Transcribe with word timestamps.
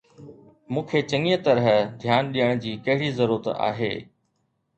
مون 0.71 0.83
کي 0.89 0.99
چڱيءَ 1.09 1.43
طرح 1.47 1.67
ڌيان 2.01 2.23
ڏيڻ 2.37 2.63
جي 2.63 2.73
ڪهڙي 2.87 3.11
ضرورت 3.21 3.53
آهي؟ 3.69 3.93